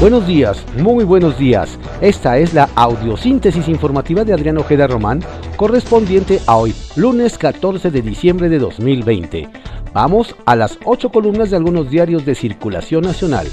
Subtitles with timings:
[0.00, 1.78] Buenos días, muy buenos días.
[2.00, 5.20] Esta es la audiosíntesis informativa de Adrián Ojeda Román,
[5.56, 9.46] correspondiente a hoy, lunes 14 de diciembre de 2020.
[9.92, 13.46] Vamos a las ocho columnas de algunos diarios de circulación nacional.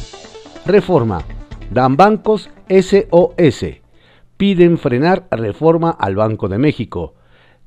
[0.65, 1.25] Reforma.
[1.69, 3.65] Dan bancos SOS.
[4.37, 7.15] Piden frenar reforma al Banco de México.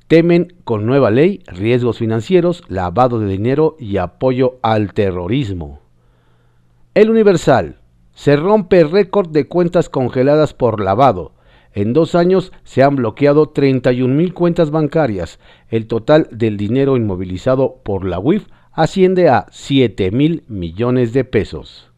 [0.08, 5.80] Temen con nueva ley riesgos financieros, lavado de dinero y apoyo al terrorismo.
[6.94, 7.79] El Universal.
[8.14, 11.32] Se rompe récord de cuentas congeladas por lavado.
[11.72, 15.38] En dos años se han bloqueado 31 mil cuentas bancarias.
[15.68, 21.92] El total del dinero inmovilizado por la UIF asciende a 7 mil millones de pesos.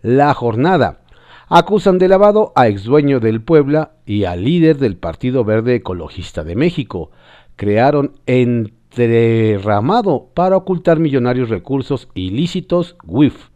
[0.00, 1.00] La jornada.
[1.48, 6.56] Acusan de lavado a exdueño del Puebla y al líder del Partido Verde Ecologista de
[6.56, 7.10] México.
[7.56, 13.48] Crearon entreramado para ocultar millonarios recursos ilícitos WIF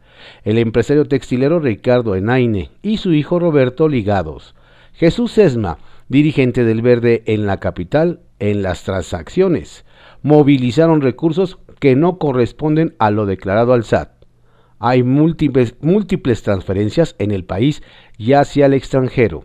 [0.45, 4.55] el empresario textilero Ricardo Enaine y su hijo Roberto ligados.
[4.93, 9.85] Jesús Esma, dirigente del Verde en la capital, en las transacciones.
[10.23, 14.11] Movilizaron recursos que no corresponden a lo declarado al SAT.
[14.79, 17.83] Hay múltiples, múltiples transferencias en el país
[18.19, 19.45] y hacia el extranjero.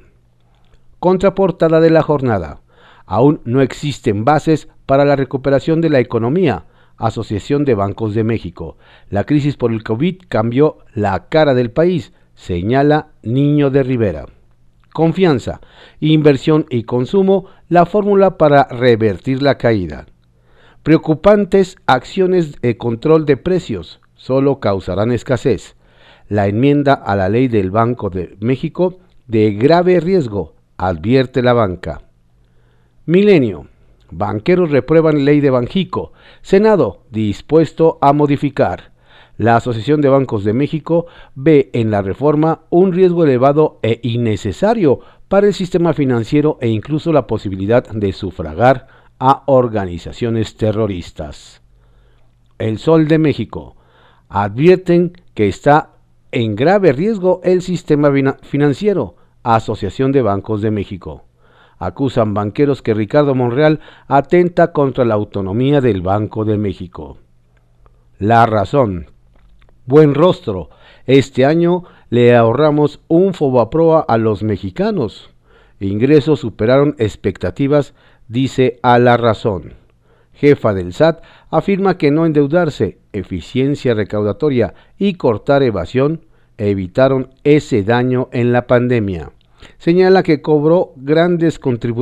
[1.00, 2.62] Contraportada de la jornada.
[3.06, 6.66] Aún no existen bases para la recuperación de la economía
[6.98, 8.78] Asociación de Bancos de México.
[9.10, 14.26] La crisis por el COVID cambió la cara del país, señala Niño de Rivera.
[14.94, 15.62] Confianza,
[16.00, 20.08] inversión y consumo, la fórmula para revertir la caída.
[20.82, 25.76] Preocupantes acciones de control de precios solo causarán escasez.
[26.30, 32.02] La enmienda a la ley del Banco de México de grave riesgo, advierte la banca.
[33.06, 33.68] Milenio.
[34.12, 36.14] Banqueros reprueban ley de Banjico.
[36.42, 38.92] Senado dispuesto a modificar.
[39.38, 41.06] La Asociación de Bancos de México
[41.36, 47.14] ve en la reforma un riesgo elevado e innecesario para el sistema financiero e incluso
[47.14, 48.88] la posibilidad de sufragar
[49.20, 51.62] a organizaciones terroristas.
[52.58, 53.76] El Sol de México.
[54.30, 55.92] Advierten que está
[56.32, 59.16] en grave riesgo el sistema financiero.
[59.44, 61.27] Asociación de Bancos de México.
[61.80, 67.18] Acusan banqueros que Ricardo Monreal atenta contra la autonomía del Banco de México.
[68.18, 69.12] La razón.
[69.86, 70.70] Buen rostro.
[71.06, 75.30] Este año le ahorramos un fobaproa a los mexicanos.
[75.80, 77.94] Ingresos superaron expectativas,
[78.28, 79.76] dice a la razón.
[80.34, 86.26] Jefa del SAT afirma que no endeudarse, eficiencia recaudatoria y cortar evasión
[86.58, 89.32] evitaron ese daño en la pandemia
[89.78, 91.60] señala que cobró grandes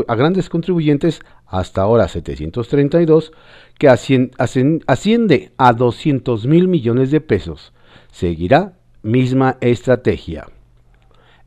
[0.07, 3.31] a grandes contribuyentes, hasta ahora 732,
[3.77, 7.73] que asciende a 200 mil millones de pesos.
[8.11, 10.47] Seguirá misma estrategia.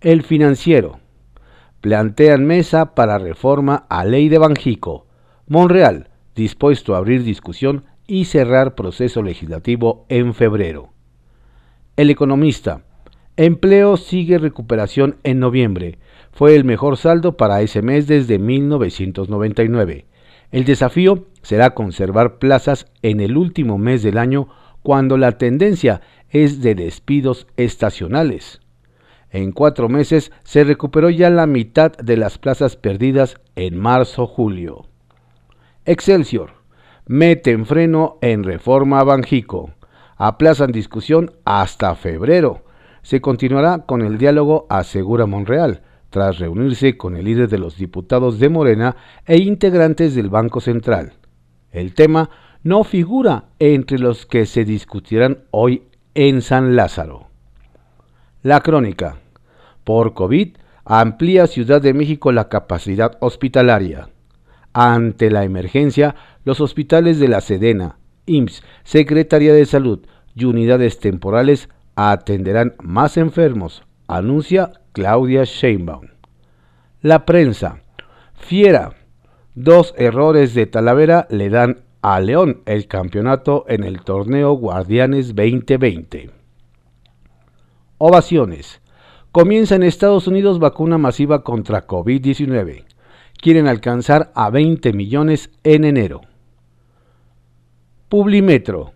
[0.01, 1.01] El financiero.
[1.81, 5.07] Plantean mesa para reforma a ley de Banjico.
[5.47, 10.93] Monreal, dispuesto a abrir discusión y cerrar proceso legislativo en febrero.
[11.97, 12.85] El economista.
[13.39, 16.01] Empleo sigue recuperación en noviembre
[16.33, 20.07] fue el mejor saldo para ese mes desde 1999.
[20.51, 24.49] El desafío será conservar plazas en el último mes del año
[24.83, 26.01] cuando la tendencia
[26.31, 28.61] es de despidos estacionales.
[29.31, 34.89] En cuatro meses se recuperó ya la mitad de las plazas perdidas en marzo-julio.
[35.85, 36.55] Excelsior.
[37.07, 39.71] Meten freno en reforma Banjico.
[40.17, 42.65] Aplazan discusión hasta febrero.
[43.09, 45.81] Se continuará con el diálogo, asegura Monreal
[46.11, 51.15] tras reunirse con el líder de los diputados de Morena e integrantes del Banco Central.
[51.71, 52.29] El tema
[52.63, 57.29] no figura entre los que se discutirán hoy en San Lázaro.
[58.43, 59.17] La crónica.
[59.85, 64.11] Por COVID, amplía Ciudad de México la capacidad hospitalaria.
[64.75, 66.15] Ante la emergencia,
[66.45, 70.01] los hospitales de la Sedena, IMSS, Secretaría de Salud
[70.35, 76.07] y unidades temporales atenderán más enfermos, anuncia Claudia Sheinbaum.
[77.03, 77.83] La prensa.
[78.35, 78.95] Fiera.
[79.57, 86.31] Dos errores de Talavera le dan a León el campeonato en el torneo Guardianes 2020.
[87.99, 88.81] Ovaciones.
[89.33, 92.85] Comienza en Estados Unidos vacuna masiva contra COVID-19.
[93.43, 96.21] Quieren alcanzar a 20 millones en enero.
[98.09, 98.93] Publimetro.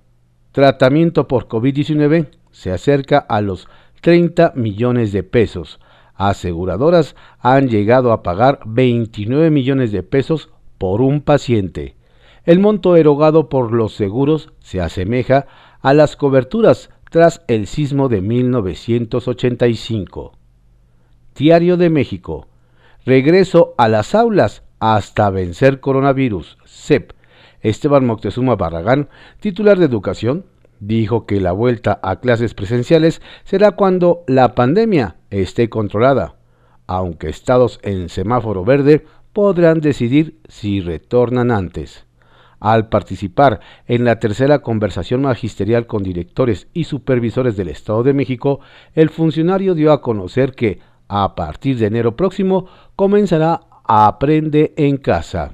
[0.52, 3.69] Tratamiento por COVID-19 se acerca a los
[4.00, 5.81] 30 millones de pesos
[6.14, 11.96] aseguradoras han llegado a pagar 29 millones de pesos por un paciente.
[12.44, 15.46] El monto erogado por los seguros se asemeja
[15.81, 20.32] a las coberturas tras el sismo de 1985.
[21.37, 22.49] Diario de México.
[23.04, 26.58] Regreso a las aulas hasta vencer coronavirus.
[26.66, 27.12] CEP.
[27.60, 29.08] Esteban Moctezuma Barragán,
[29.38, 30.46] titular de Educación,
[30.82, 36.34] dijo que la vuelta a clases presenciales será cuando la pandemia esté controlada,
[36.88, 42.05] aunque estados en semáforo verde podrán decidir si retornan antes.
[42.58, 48.61] Al participar en la tercera conversación magisterial con directores y supervisores del Estado de México,
[48.94, 54.96] el funcionario dio a conocer que a partir de enero próximo comenzará a Aprende en
[54.96, 55.52] Casa.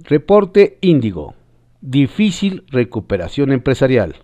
[0.00, 1.39] Reporte Índigo.
[1.82, 4.16] Difícil recuperación empresarial.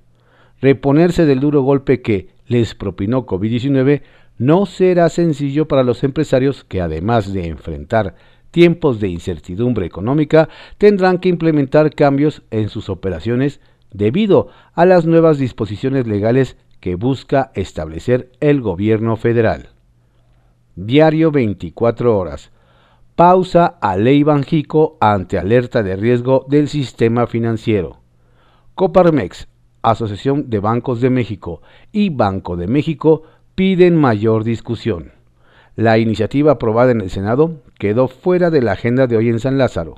[0.60, 4.02] Reponerse del duro golpe que les propinó COVID-19
[4.36, 8.14] no será sencillo para los empresarios que además de enfrentar
[8.50, 10.48] tiempos de incertidumbre económica,
[10.78, 13.60] tendrán que implementar cambios en sus operaciones
[13.92, 19.70] debido a las nuevas disposiciones legales que busca establecer el gobierno federal.
[20.74, 22.50] Diario 24 horas.
[23.16, 28.00] Pausa a ley Banjico ante alerta de riesgo del sistema financiero.
[28.74, 29.48] Coparmex,
[29.80, 33.22] Asociación de Bancos de México y Banco de México
[33.54, 35.12] piden mayor discusión.
[35.76, 39.56] La iniciativa aprobada en el Senado quedó fuera de la agenda de hoy en San
[39.56, 39.94] Lázaro.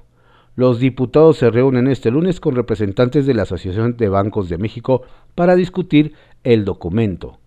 [0.54, 5.02] Los diputados se reúnen este lunes con representantes de la Asociación de Bancos de México
[5.34, 6.14] para discutir
[6.44, 7.40] el documento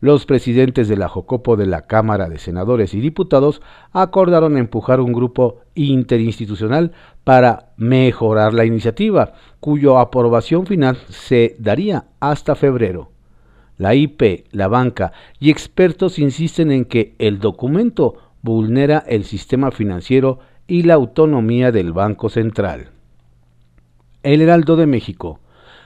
[0.00, 3.62] los presidentes de la Jocopo de la Cámara de Senadores y Diputados
[3.92, 6.92] acordaron empujar un grupo interinstitucional
[7.24, 13.10] para mejorar la iniciativa, cuya aprobación final se daría hasta febrero.
[13.78, 20.38] La IP, la banca y expertos insisten en que el documento vulnera el sistema financiero
[20.66, 22.90] y la autonomía del Banco Central.
[24.22, 25.40] El Heraldo de México.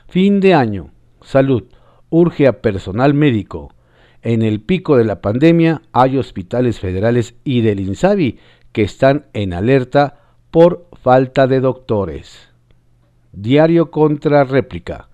[0.09, 0.91] Fin de año.
[1.23, 1.65] Salud.
[2.11, 3.73] Urge a personal médico
[4.23, 8.39] en el pico de la pandemia hay hospitales federales y del INSABI
[8.73, 10.21] que están en alerta
[10.51, 12.49] por falta de doctores.
[13.33, 15.09] Diario contra réplica.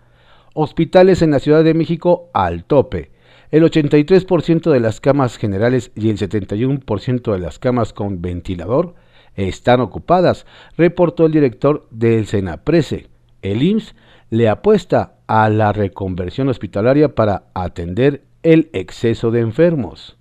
[0.55, 3.11] Hospitales en la Ciudad de México al tope.
[3.51, 8.95] El 83% de las camas generales y el 71% de las camas con ventilador
[9.37, 13.09] están ocupadas, reportó el director del Senaprese.
[13.43, 13.95] El IMSS
[14.31, 20.17] le apuesta a la reconversión hospitalaria para atender el exceso de enfermos.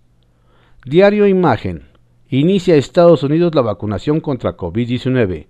[0.83, 1.83] Diario Imagen.
[2.27, 5.45] Inicia Estados Unidos la vacunación contra COVID-19.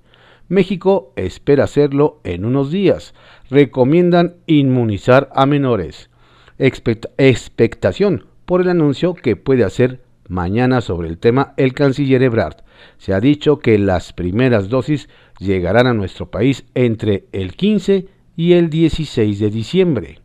[0.50, 3.14] México espera hacerlo en unos días.
[3.50, 6.10] Recomiendan inmunizar a menores.
[6.58, 12.58] expectación por el anuncio que puede hacer mañana sobre el tema el canciller Ebrard.
[12.98, 15.08] Se ha dicho que las primeras dosis
[15.40, 20.20] llegarán a nuestro país entre el 15 y el 16 de diciembre.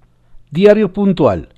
[0.50, 1.50] Diario puntual.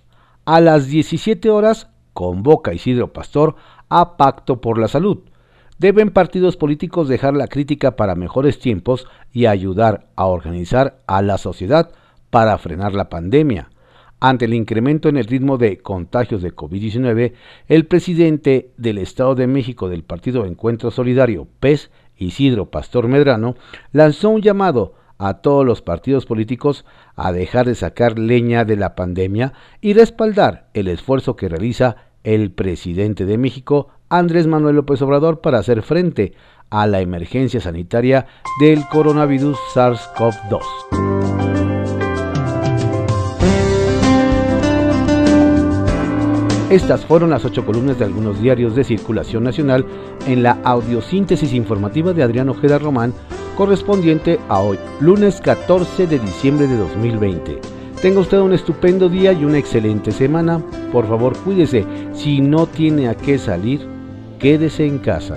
[0.44, 3.54] A las 17 horas convoca Isidro Pastor
[3.88, 5.18] a Pacto por la Salud.
[5.78, 11.38] Deben partidos políticos dejar la crítica para mejores tiempos y ayudar a organizar a la
[11.38, 11.92] sociedad
[12.30, 13.70] para frenar la pandemia.
[14.18, 17.34] Ante el incremento en el ritmo de contagios de COVID-19,
[17.68, 23.54] el presidente del Estado de México del Partido Encuentro Solidario, PES, Isidro Pastor Medrano,
[23.92, 26.84] lanzó un llamado a todos los partidos políticos
[27.14, 32.50] a dejar de sacar leña de la pandemia y respaldar el esfuerzo que realiza el
[32.50, 36.34] presidente de México, Andrés Manuel López Obrador, para hacer frente
[36.70, 38.26] a la emergencia sanitaria
[38.60, 41.21] del coronavirus SARS-CoV-2.
[46.72, 49.84] Estas fueron las ocho columnas de algunos diarios de circulación nacional
[50.26, 53.12] en la audiosíntesis informativa de Adrián Ojeda Román,
[53.58, 57.60] correspondiente a hoy, lunes 14 de diciembre de 2020.
[58.00, 60.62] Tenga usted un estupendo día y una excelente semana.
[60.90, 61.84] Por favor, cuídese.
[62.14, 63.86] Si no tiene a qué salir,
[64.38, 65.36] quédese en casa.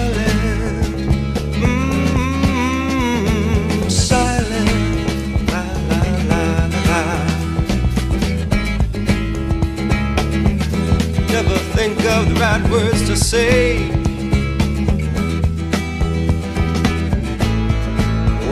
[13.31, 13.87] say.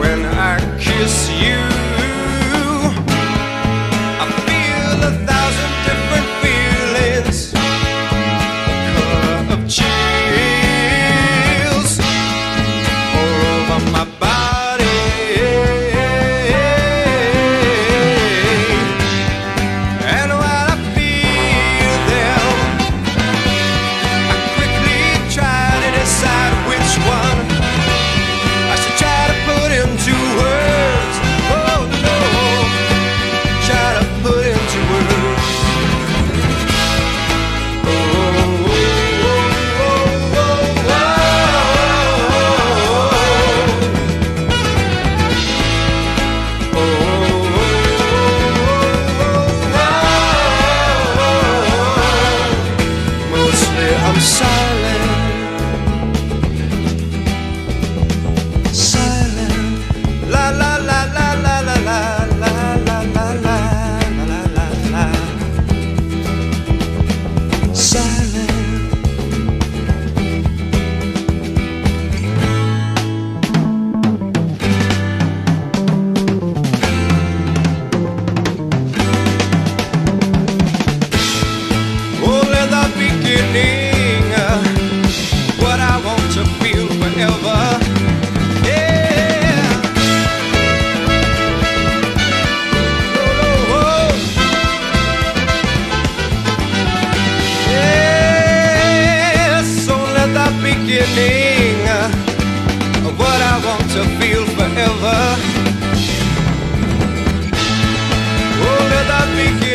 [0.00, 1.60] When I kiss you,
[4.22, 7.38] I feel a thousand different feelings.
[8.94, 10.00] Color of chills
[13.18, 14.04] all over my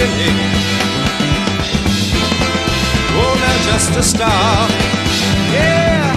[0.05, 0.53] beginning.
[3.23, 4.71] Only just a start.
[5.51, 6.13] Yeah.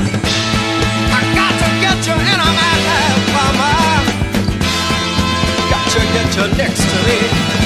[1.19, 3.73] I got to get you in my life, mama.
[5.73, 7.58] Got to get you next to me.